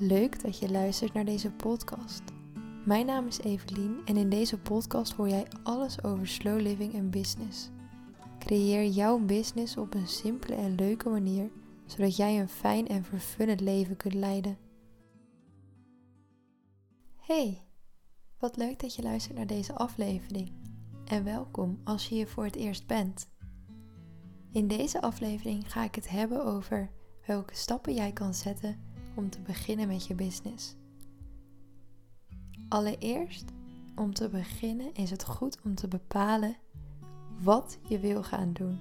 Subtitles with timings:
[0.00, 2.22] Leuk dat je luistert naar deze podcast.
[2.84, 7.10] Mijn naam is Evelien en in deze podcast hoor jij alles over slow living en
[7.10, 7.70] business.
[8.38, 11.50] Creëer jouw business op een simpele en leuke manier,
[11.86, 14.58] zodat jij een fijn en vervullend leven kunt leiden.
[17.16, 17.62] Hey,
[18.38, 20.52] wat leuk dat je luistert naar deze aflevering.
[21.04, 23.28] En welkom als je hier voor het eerst bent.
[24.52, 26.90] In deze aflevering ga ik het hebben over
[27.26, 28.87] welke stappen jij kan zetten
[29.18, 30.74] om te beginnen met je business.
[32.68, 33.44] Allereerst,
[33.94, 36.56] om te beginnen is het goed om te bepalen
[37.40, 38.78] wat je wil gaan doen.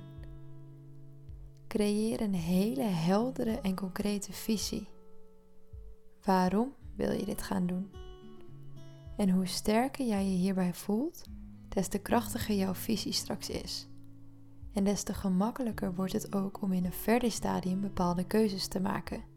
[1.68, 4.88] Creëer een hele heldere en concrete visie.
[6.24, 7.92] Waarom wil je dit gaan doen?
[9.18, 11.24] En hoe sterker jij je hierbij voelt,
[11.70, 13.88] des te krachtiger jouw visie straks is.
[14.74, 18.80] En des te gemakkelijker wordt het ook om in een verder stadium bepaalde keuzes te
[18.80, 19.36] maken.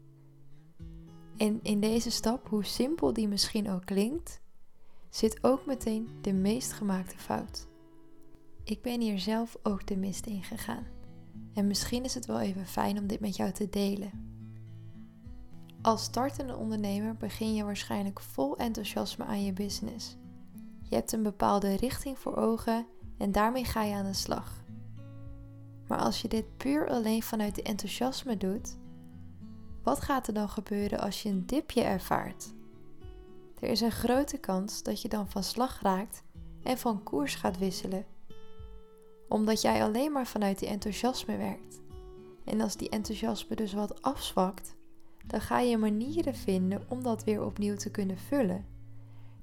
[1.41, 4.41] En in deze stap, hoe simpel die misschien ook klinkt,
[5.09, 7.67] zit ook meteen de meest gemaakte fout.
[8.63, 10.85] Ik ben hier zelf ook de mist in gegaan.
[11.53, 14.11] En misschien is het wel even fijn om dit met jou te delen.
[15.81, 20.17] Als startende ondernemer begin je waarschijnlijk vol enthousiasme aan je business.
[20.81, 22.85] Je hebt een bepaalde richting voor ogen
[23.17, 24.63] en daarmee ga je aan de slag.
[25.87, 28.77] Maar als je dit puur alleen vanuit de enthousiasme doet,
[29.83, 32.53] wat gaat er dan gebeuren als je een dipje ervaart?
[33.59, 36.23] Er is een grote kans dat je dan van slag raakt
[36.63, 38.05] en van koers gaat wisselen.
[39.27, 41.81] Omdat jij alleen maar vanuit die enthousiasme werkt.
[42.43, 44.75] En als die enthousiasme dus wat afzwakt,
[45.25, 48.65] dan ga je manieren vinden om dat weer opnieuw te kunnen vullen.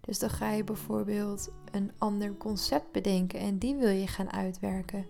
[0.00, 5.06] Dus dan ga je bijvoorbeeld een ander concept bedenken en die wil je gaan uitwerken.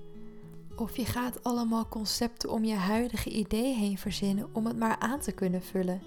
[0.79, 5.21] Of je gaat allemaal concepten om je huidige idee heen verzinnen om het maar aan
[5.21, 6.03] te kunnen vullen.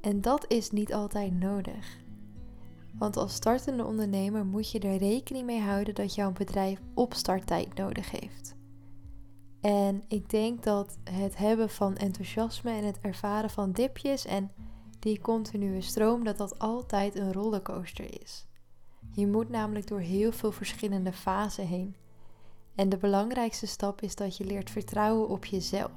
[0.00, 1.98] En dat is niet altijd nodig.
[2.98, 8.10] Want als startende ondernemer moet je er rekening mee houden dat jouw bedrijf opstarttijd nodig
[8.10, 8.54] heeft.
[9.60, 14.52] En ik denk dat het hebben van enthousiasme en het ervaren van dipjes en
[14.98, 18.46] die continue stroom, dat dat altijd een rollercoaster is.
[19.12, 21.96] Je moet namelijk door heel veel verschillende fasen heen.
[22.74, 25.92] En de belangrijkste stap is dat je leert vertrouwen op jezelf.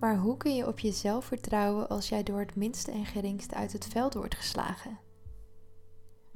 [0.00, 3.72] Maar hoe kun je op jezelf vertrouwen als jij door het minste en geringste uit
[3.72, 4.98] het veld wordt geslagen?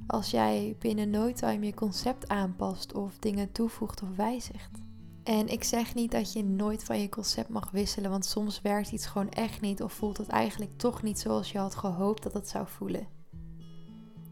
[0.07, 4.81] Als jij binnen no time je concept aanpast of dingen toevoegt of wijzigt.
[5.23, 8.91] En ik zeg niet dat je nooit van je concept mag wisselen, want soms werkt
[8.91, 12.33] iets gewoon echt niet of voelt het eigenlijk toch niet zoals je had gehoopt dat
[12.33, 13.07] het zou voelen.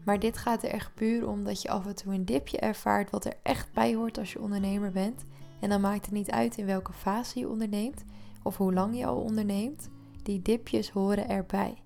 [0.04, 3.10] Maar dit gaat er echt puur om dat je af en toe een dipje ervaart
[3.10, 5.24] wat er echt bij hoort als je ondernemer bent.
[5.60, 8.04] En dan maakt het niet uit in welke fase je onderneemt
[8.42, 9.88] of hoe lang je al onderneemt.
[10.22, 11.82] Die dipjes horen erbij.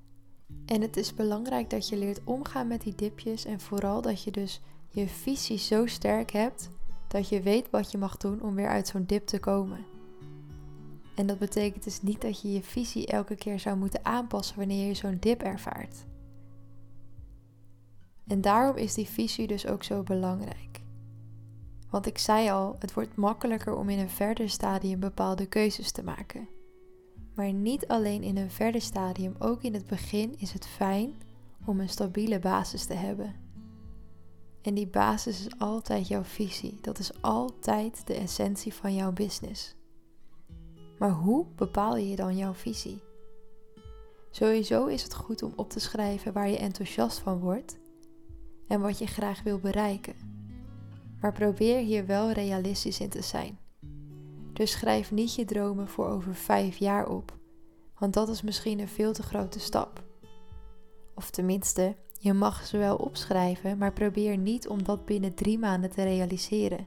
[0.66, 4.30] En het is belangrijk dat je leert omgaan met die dipjes en vooral dat je
[4.30, 6.70] dus je visie zo sterk hebt
[7.08, 9.84] dat je weet wat je mag doen om weer uit zo'n dip te komen.
[11.14, 14.86] En dat betekent dus niet dat je je visie elke keer zou moeten aanpassen wanneer
[14.86, 16.06] je zo'n dip ervaart.
[18.26, 20.80] En daarom is die visie dus ook zo belangrijk.
[21.90, 26.02] Want ik zei al, het wordt makkelijker om in een verder stadium bepaalde keuzes te
[26.02, 26.48] maken.
[27.34, 31.14] Maar niet alleen in een verder stadium, ook in het begin is het fijn
[31.64, 33.34] om een stabiele basis te hebben.
[34.62, 36.78] En die basis is altijd jouw visie.
[36.80, 39.74] Dat is altijd de essentie van jouw business.
[40.98, 43.02] Maar hoe bepaal je dan jouw visie?
[44.30, 47.76] Sowieso is het goed om op te schrijven waar je enthousiast van wordt
[48.68, 50.14] en wat je graag wil bereiken.
[51.20, 53.58] Maar probeer hier wel realistisch in te zijn.
[54.52, 57.36] Dus schrijf niet je dromen voor over vijf jaar op,
[57.98, 60.04] want dat is misschien een veel te grote stap.
[61.14, 65.90] Of tenminste, je mag ze wel opschrijven, maar probeer niet om dat binnen drie maanden
[65.90, 66.86] te realiseren.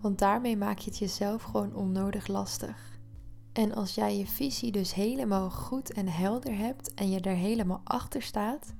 [0.00, 2.98] Want daarmee maak je het jezelf gewoon onnodig lastig.
[3.52, 7.80] En als jij je visie dus helemaal goed en helder hebt en je er helemaal
[7.84, 8.74] achter staat,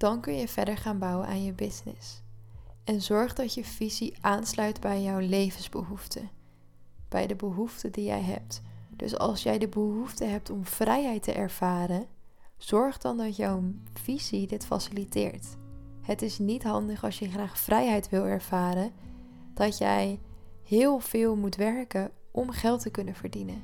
[0.00, 2.22] dan kun je verder gaan bouwen aan je business.
[2.84, 6.30] En zorg dat je visie aansluit bij jouw levensbehoeften.
[7.08, 8.62] Bij de behoeften die jij hebt.
[8.90, 12.06] Dus als jij de behoefte hebt om vrijheid te ervaren,
[12.56, 13.62] zorg dan dat jouw
[13.92, 15.46] visie dit faciliteert.
[16.00, 18.92] Het is niet handig als je graag vrijheid wil ervaren,
[19.54, 20.20] dat jij
[20.62, 23.62] heel veel moet werken om geld te kunnen verdienen.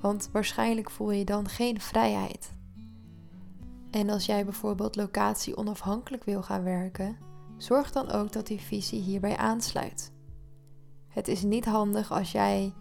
[0.00, 2.56] Want waarschijnlijk voel je dan geen vrijheid.
[3.98, 7.16] En als jij bijvoorbeeld locatie onafhankelijk wil gaan werken,
[7.56, 10.12] zorg dan ook dat die visie hierbij aansluit.
[11.08, 12.74] Het is niet handig als jij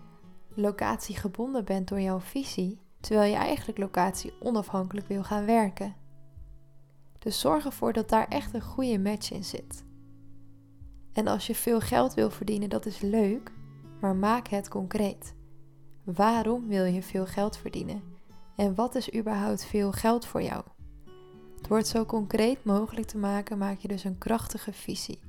[0.53, 5.95] locatie gebonden bent door jouw visie, terwijl je eigenlijk locatie onafhankelijk wil gaan werken.
[7.19, 9.85] Dus zorg ervoor dat daar echt een goede match in zit.
[11.13, 13.51] En als je veel geld wil verdienen, dat is leuk,
[14.01, 15.35] maar maak het concreet.
[16.03, 18.03] Waarom wil je veel geld verdienen?
[18.55, 20.63] En wat is überhaupt veel geld voor jou?
[21.61, 25.19] Door het zo concreet mogelijk te maken, maak je dus een krachtige visie.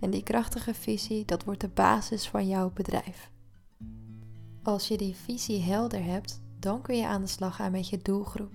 [0.00, 3.30] En die krachtige visie, dat wordt de basis van jouw bedrijf.
[4.62, 7.98] Als je die visie helder hebt, dan kun je aan de slag gaan met je
[8.02, 8.52] doelgroep.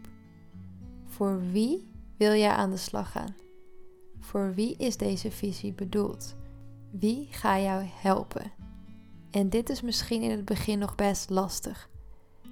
[1.06, 3.35] Voor wie wil jij aan de slag gaan?
[4.19, 6.35] Voor wie is deze visie bedoeld?
[6.91, 8.51] Wie ga jou helpen?
[9.31, 11.89] En dit is misschien in het begin nog best lastig.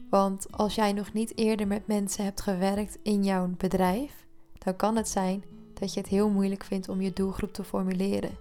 [0.10, 4.23] Want als jij nog niet eerder met mensen hebt gewerkt in jouw bedrijf,
[4.64, 5.44] dan kan het zijn
[5.74, 8.38] dat je het heel moeilijk vindt om je doelgroep te formuleren.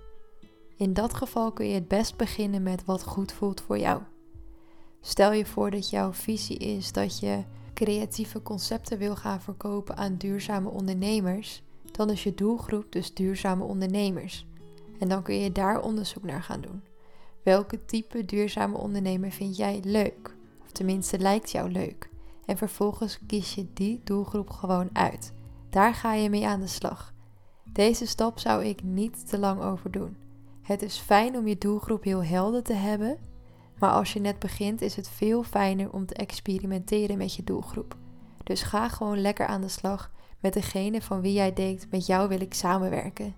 [0.77, 4.03] In dat geval kun je het best beginnen met wat goed voelt voor jou.
[5.01, 10.17] Stel je voor dat jouw visie is dat je creatieve concepten wil gaan verkopen aan
[10.17, 14.47] duurzame ondernemers, dan is je doelgroep dus duurzame ondernemers.
[14.99, 16.83] En dan kun je daar onderzoek naar gaan doen.
[17.43, 20.37] Welke type duurzame ondernemer vind jij leuk?
[20.63, 22.11] Of tenminste lijkt jou leuk.
[22.45, 25.33] En vervolgens kies je die doelgroep gewoon uit.
[25.73, 27.13] Daar ga je mee aan de slag.
[27.65, 30.17] Deze stap zou ik niet te lang over doen.
[30.63, 33.19] Het is fijn om je doelgroep heel helder te hebben,
[33.79, 37.97] maar als je net begint is het veel fijner om te experimenteren met je doelgroep.
[38.45, 40.11] Dus ga gewoon lekker aan de slag
[40.41, 43.35] met degene van wie jij denkt met jou wil ik samenwerken.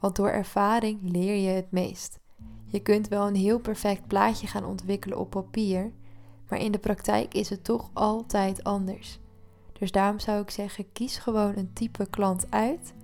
[0.00, 2.18] Want door ervaring leer je het meest.
[2.66, 5.92] Je kunt wel een heel perfect plaatje gaan ontwikkelen op papier,
[6.48, 9.20] maar in de praktijk is het toch altijd anders.
[9.82, 12.94] Dus daarom zou ik zeggen: kies gewoon een type klant uit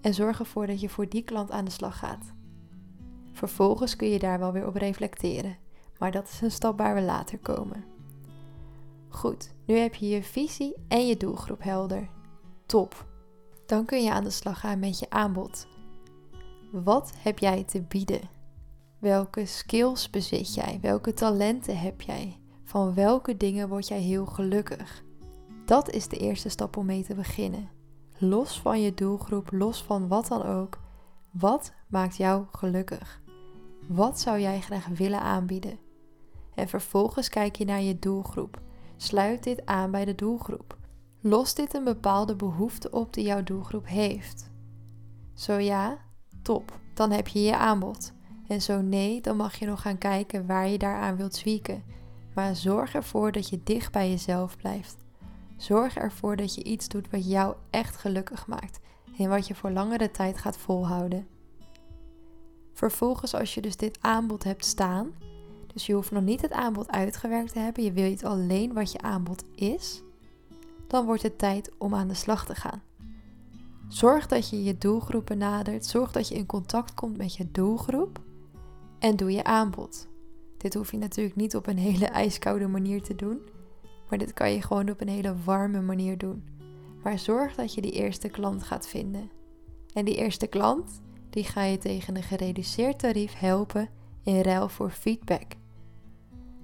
[0.00, 2.32] en zorg ervoor dat je voor die klant aan de slag gaat.
[3.32, 5.56] Vervolgens kun je daar wel weer op reflecteren,
[5.98, 7.84] maar dat is een stap waar we later komen.
[9.08, 12.08] Goed, nu heb je je visie en je doelgroep helder.
[12.66, 13.06] Top.
[13.66, 15.66] Dan kun je aan de slag gaan met je aanbod.
[16.72, 18.30] Wat heb jij te bieden?
[18.98, 20.78] Welke skills bezit jij?
[20.82, 22.38] Welke talenten heb jij?
[22.64, 25.06] Van welke dingen word jij heel gelukkig?
[25.68, 27.68] Dat is de eerste stap om mee te beginnen.
[28.18, 30.80] Los van je doelgroep, los van wat dan ook.
[31.30, 33.20] Wat maakt jou gelukkig?
[33.88, 35.78] Wat zou jij graag willen aanbieden?
[36.54, 38.60] En vervolgens kijk je naar je doelgroep.
[38.96, 40.76] Sluit dit aan bij de doelgroep.
[41.20, 44.50] Lost dit een bepaalde behoefte op die jouw doelgroep heeft?
[45.34, 45.98] Zo ja,
[46.42, 48.12] top, dan heb je je aanbod.
[48.46, 51.82] En zo nee, dan mag je nog gaan kijken waar je daaraan wilt tweaken.
[52.34, 55.06] Maar zorg ervoor dat je dicht bij jezelf blijft.
[55.58, 58.80] Zorg ervoor dat je iets doet wat jou echt gelukkig maakt
[59.18, 61.26] en wat je voor langere tijd gaat volhouden.
[62.72, 65.12] Vervolgens, als je dus dit aanbod hebt staan,
[65.66, 69.00] dus je hoeft nog niet het aanbod uitgewerkt te hebben, je weet alleen wat je
[69.00, 70.02] aanbod is,
[70.86, 72.82] dan wordt het tijd om aan de slag te gaan.
[73.88, 78.20] Zorg dat je je doelgroep benadert, zorg dat je in contact komt met je doelgroep
[78.98, 80.08] en doe je aanbod.
[80.56, 83.40] Dit hoef je natuurlijk niet op een hele ijskoude manier te doen,
[84.08, 86.44] maar dit kan je gewoon op een hele warme manier doen.
[87.02, 89.30] Maar zorg dat je die eerste klant gaat vinden.
[89.94, 91.00] En die eerste klant,
[91.30, 93.88] die ga je tegen een gereduceerd tarief helpen
[94.22, 95.52] in ruil voor feedback.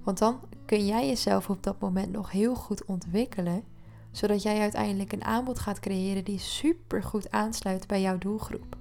[0.03, 3.63] Want dan kun jij jezelf op dat moment nog heel goed ontwikkelen,
[4.11, 8.77] zodat jij uiteindelijk een aanbod gaat creëren die super goed aansluit bij jouw doelgroep.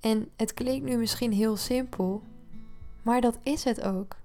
[0.00, 2.22] En het klinkt nu misschien heel simpel,
[3.02, 4.16] maar dat is het ook.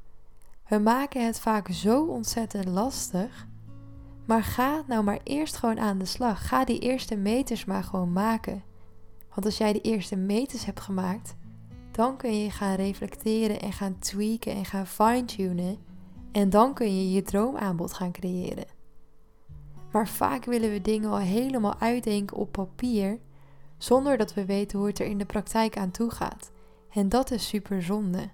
[0.67, 3.47] We maken het vaak zo ontzettend lastig.
[4.25, 6.47] Maar ga nou maar eerst gewoon aan de slag.
[6.47, 8.63] Ga die eerste meters maar gewoon maken.
[9.33, 11.35] Want als jij de eerste meters hebt gemaakt,
[11.91, 15.77] dan kun je gaan reflecteren en gaan tweaken en gaan fine-tunen.
[16.31, 18.65] En dan kun je je droomaanbod gaan creëren.
[19.91, 23.19] Maar vaak willen we dingen al helemaal uitdenken op papier,
[23.77, 26.51] zonder dat we weten hoe het er in de praktijk aan toe gaat.
[26.89, 28.29] En dat is super zonde.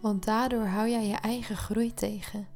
[0.00, 2.46] Want daardoor hou jij je eigen groei tegen.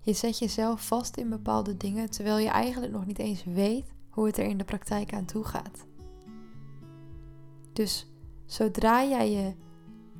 [0.00, 4.26] Je zet jezelf vast in bepaalde dingen terwijl je eigenlijk nog niet eens weet hoe
[4.26, 5.86] het er in de praktijk aan toe gaat.
[7.72, 8.06] Dus
[8.46, 9.54] zodra jij je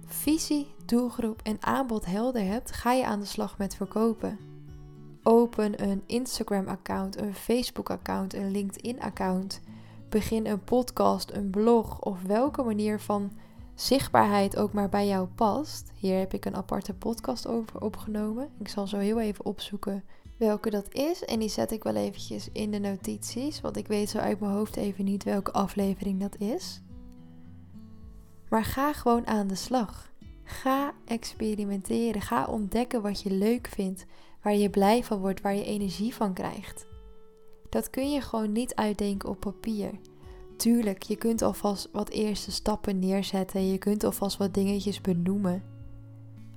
[0.04, 4.38] visie, doelgroep en aanbod helder hebt, ga je aan de slag met verkopen.
[5.22, 9.60] Open een Instagram-account, een Facebook-account, een LinkedIn-account.
[10.08, 13.32] Begin een podcast, een blog of welke manier van
[13.76, 15.90] zichtbaarheid ook maar bij jou past.
[15.94, 18.48] Hier heb ik een aparte podcast over opgenomen.
[18.58, 20.04] Ik zal zo heel even opzoeken
[20.36, 21.24] welke dat is.
[21.24, 23.60] En die zet ik wel eventjes in de notities.
[23.60, 26.80] Want ik weet zo uit mijn hoofd even niet welke aflevering dat is.
[28.48, 30.12] Maar ga gewoon aan de slag.
[30.44, 32.20] Ga experimenteren.
[32.20, 34.06] Ga ontdekken wat je leuk vindt.
[34.42, 35.40] Waar je blij van wordt.
[35.40, 36.86] Waar je energie van krijgt.
[37.68, 39.90] Dat kun je gewoon niet uitdenken op papier.
[40.56, 43.70] Tuurlijk, je kunt alvast wat eerste stappen neerzetten.
[43.70, 45.62] Je kunt alvast wat dingetjes benoemen.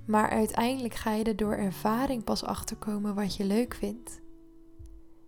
[0.06, 4.22] Maar uiteindelijk ga je er door ervaring pas achterkomen wat je leuk vindt.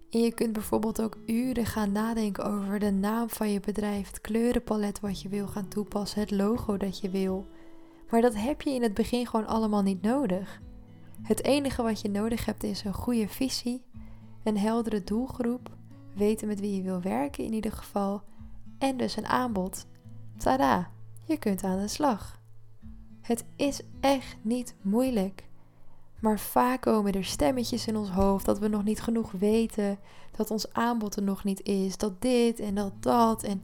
[0.09, 4.21] En je kunt bijvoorbeeld ook uren gaan nadenken over de naam van je bedrijf, het
[4.21, 7.47] kleurenpalet wat je wil gaan toepassen, het logo dat je wil.
[8.09, 10.61] Maar dat heb je in het begin gewoon allemaal niet nodig.
[11.21, 13.83] Het enige wat je nodig hebt is een goede visie,
[14.43, 15.69] een heldere doelgroep,
[16.15, 18.23] weten met wie je wil werken in ieder geval
[18.81, 19.85] en dus een aanbod.
[20.37, 20.89] Tada,
[21.23, 22.39] je kunt aan de slag.
[23.21, 25.49] Het is echt niet moeilijk.
[26.19, 29.97] Maar vaak komen er stemmetjes in ons hoofd dat we nog niet genoeg weten,
[30.31, 33.43] dat ons aanbod er nog niet is, dat dit en dat dat.
[33.43, 33.63] En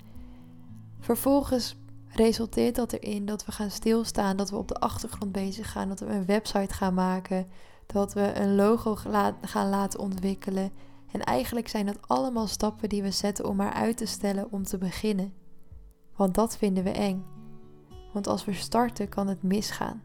[1.00, 1.76] vervolgens
[2.08, 6.00] resulteert dat erin dat we gaan stilstaan, dat we op de achtergrond bezig gaan, dat
[6.00, 7.48] we een website gaan maken,
[7.86, 8.96] dat we een logo
[9.42, 10.72] gaan laten ontwikkelen.
[11.18, 14.64] En eigenlijk zijn dat allemaal stappen die we zetten om maar uit te stellen om
[14.64, 15.34] te beginnen.
[16.16, 17.26] Want dat vinden we eng.
[18.14, 20.04] Want als we starten kan het misgaan.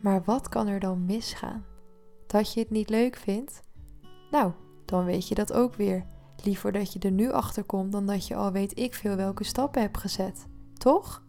[0.00, 1.64] Maar wat kan er dan misgaan?
[2.26, 3.62] Dat je het niet leuk vindt?
[4.30, 4.52] Nou,
[4.84, 6.04] dan weet je dat ook weer.
[6.42, 9.44] Liever dat je er nu achter komt dan dat je al weet ik veel welke
[9.44, 10.46] stappen hebt gezet.
[10.78, 11.22] Toch?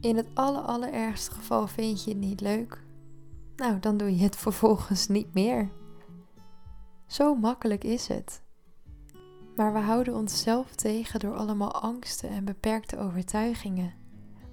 [0.00, 2.84] In het aller allerergste geval vind je het niet leuk.
[3.56, 5.70] Nou, dan doe je het vervolgens niet meer.
[7.06, 8.42] Zo makkelijk is het.
[9.56, 13.94] Maar we houden onszelf tegen door allemaal angsten en beperkte overtuigingen.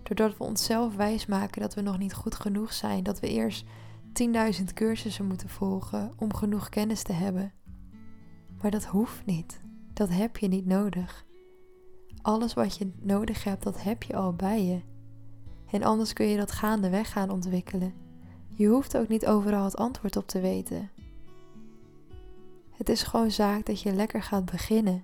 [0.03, 3.65] Doordat we onszelf wijsmaken dat we nog niet goed genoeg zijn, dat we eerst
[4.59, 7.53] 10.000 cursussen moeten volgen om genoeg kennis te hebben.
[8.61, 9.61] Maar dat hoeft niet.
[9.93, 11.25] Dat heb je niet nodig.
[12.21, 14.81] Alles wat je nodig hebt, dat heb je al bij je.
[15.71, 17.93] En anders kun je dat gaandeweg gaan ontwikkelen.
[18.47, 20.89] Je hoeft ook niet overal het antwoord op te weten.
[22.83, 25.03] Het is gewoon zaak dat je lekker gaat beginnen.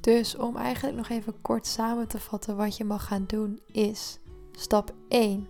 [0.00, 4.18] Dus om eigenlijk nog even kort samen te vatten wat je mag gaan doen is
[4.52, 5.48] stap 1.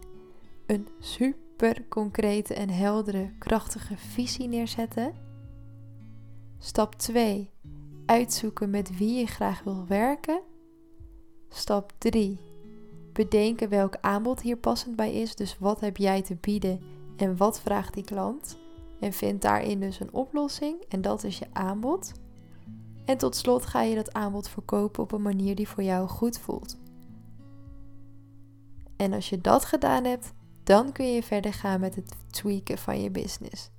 [0.67, 5.15] Een super concrete en heldere, krachtige visie neerzetten.
[6.59, 7.51] Stap 2.
[8.07, 10.41] Uitzoeken met wie je graag wil werken.
[11.49, 12.39] Stap 3.
[13.13, 15.35] Bedenken welk aanbod hier passend bij is.
[15.35, 16.81] Dus wat heb jij te bieden
[17.17, 18.59] en wat vraagt die klant?
[19.01, 22.13] En vind daarin dus een oplossing en dat is je aanbod.
[23.05, 26.39] En tot slot ga je dat aanbod verkopen op een manier die voor jou goed
[26.39, 26.77] voelt.
[28.97, 33.03] En als je dat gedaan hebt, dan kun je verder gaan met het tweaken van
[33.03, 33.71] je business.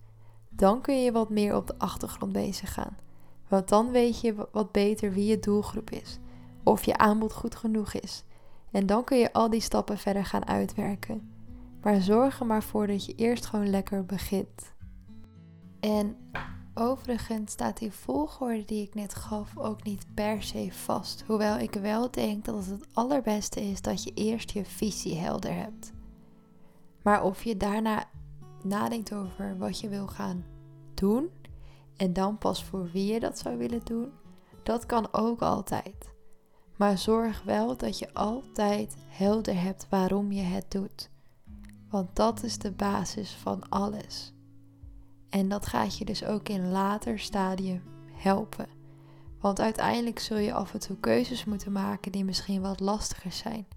[0.50, 2.98] Dan kun je wat meer op de achtergrond bezig gaan.
[3.48, 6.20] Want dan weet je wat beter wie je doelgroep is.
[6.64, 8.24] Of je aanbod goed genoeg is.
[8.72, 11.32] En dan kun je al die stappen verder gaan uitwerken.
[11.82, 14.74] Maar zorg er maar voor dat je eerst gewoon lekker begint.
[15.82, 16.18] En
[16.74, 21.24] overigens staat die volgorde die ik net gaf ook niet per se vast.
[21.28, 25.56] Hoewel ik wel denk dat het het allerbeste is dat je eerst je visie helder
[25.56, 25.92] hebt.
[27.02, 28.04] Maar of je daarna
[28.64, 30.46] nadenkt over wat je wil gaan
[30.94, 31.30] doen
[31.96, 34.12] en dan pas voor wie je dat zou willen doen,
[34.64, 36.10] dat kan ook altijd.
[36.78, 41.10] Maar zorg wel dat je altijd helder hebt waarom je het doet.
[41.90, 44.34] Want dat is de basis van alles.
[45.32, 47.84] En dat gaat je dus ook in later stadium
[48.14, 48.68] helpen.
[49.40, 53.68] Want uiteindelijk zul je af en toe keuzes moeten maken die misschien wat lastiger zijn.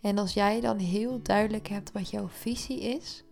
[0.00, 3.24] En als jij dan heel duidelijk hebt wat jouw visie is,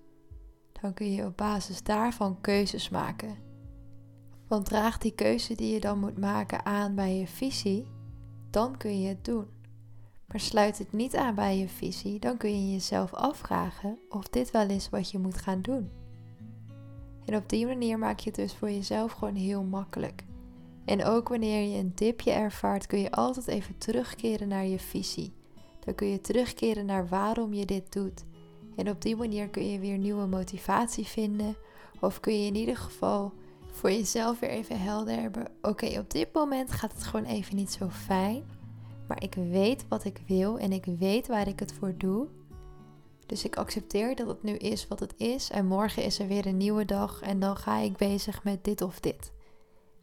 [0.81, 3.37] dan kun je op basis daarvan keuzes maken.
[4.49, 7.87] Want draagt die keuze die je dan moet maken aan bij je visie,
[8.51, 9.47] dan kun je het doen.
[10.27, 14.51] Maar sluit het niet aan bij je visie, dan kun je jezelf afvragen of dit
[14.51, 15.91] wel is wat je moet gaan doen.
[17.27, 20.25] En op die manier maak je het dus voor jezelf gewoon heel makkelijk.
[20.85, 25.33] En ook wanneer je een dipje ervaart, kun je altijd even terugkeren naar je visie.
[25.85, 28.25] Dan kun je terugkeren naar waarom je dit doet.
[28.77, 31.57] En op die manier kun je weer nieuwe motivatie vinden.
[32.01, 33.33] Of kun je in ieder geval
[33.71, 35.47] voor jezelf weer even helder hebben.
[35.63, 38.45] Oké, op dit moment gaat het gewoon even niet zo fijn.
[39.09, 42.27] Maar ik weet wat ik wil en ik weet waar ik het voor doe.
[43.27, 45.51] Dus ik accepteer dat het nu is wat het is.
[45.51, 47.21] En morgen is er weer een nieuwe dag.
[47.21, 49.33] En dan ga ik bezig met dit of dit.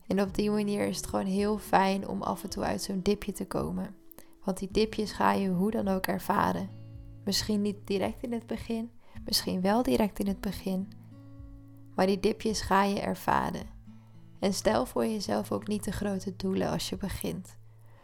[0.08, 3.02] En op die manier is het gewoon heel fijn om af en toe uit zo'n
[3.02, 3.96] dipje te komen.
[4.44, 6.70] Want die dipjes ga je hoe dan ook ervaren.
[7.24, 8.92] Misschien niet direct in het begin,
[9.26, 10.92] misschien wel direct in het begin.
[11.96, 13.68] Maar die dipjes ga je ervaren.
[14.40, 17.58] En stel voor jezelf ook niet te grote doelen als je begint.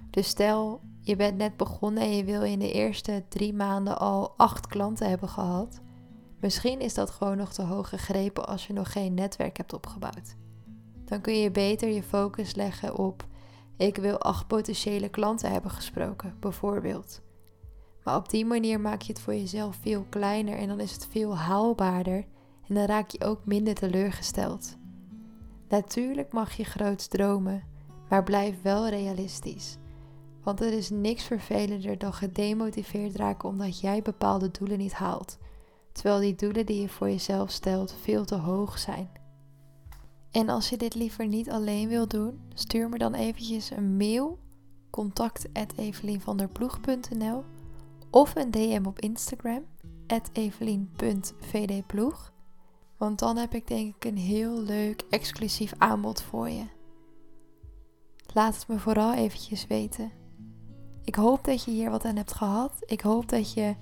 [0.09, 4.33] Dus stel je bent net begonnen en je wil in de eerste drie maanden al
[4.37, 5.81] acht klanten hebben gehad.
[6.39, 10.35] Misschien is dat gewoon nog te hoog gegrepen als je nog geen netwerk hebt opgebouwd.
[11.05, 13.27] dan kun je beter je focus leggen op
[13.79, 17.21] ik wil acht potentiële klanten hebben gesproken, bijvoorbeeld.
[18.03, 21.07] Maar op die manier maak je het voor jezelf veel kleiner en dan is het
[21.11, 22.25] veel haalbaarder
[22.67, 24.77] en dan raak je ook minder teleurgesteld.
[25.69, 27.63] Natuurlijk mag je groots dromen,
[28.09, 29.77] maar blijf wel realistisch.
[30.49, 35.37] Want er is niks vervelender dan gedemotiveerd raken omdat jij bepaalde doelen niet haalt,
[35.91, 39.09] terwijl die doelen die je voor jezelf stelt veel te hoog zijn.
[40.31, 44.39] En als je dit liever niet alleen wil doen, stuur me dan eventjes een mail
[44.89, 47.43] contact@evelienvanderploeg.nl
[48.09, 49.65] of een DM op Instagram
[50.33, 52.33] evelien.vdploeg.
[52.97, 56.65] Want dan heb ik denk ik een heel leuk exclusief aanbod voor je.
[58.33, 60.18] Laat het me vooral eventjes weten.
[61.09, 62.73] Ik hoop dat je hier wat aan hebt gehad.
[62.85, 63.75] Ik hoop dat je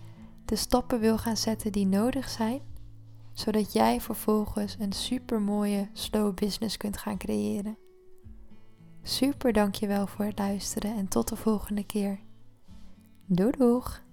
[0.46, 2.62] de stappen wil gaan zetten die nodig zijn,
[3.34, 7.78] zodat jij vervolgens een super mooie slow business kunt gaan creëren.
[9.04, 12.20] Super dankjewel voor het luisteren en tot de volgende keer.
[13.26, 14.07] Doei!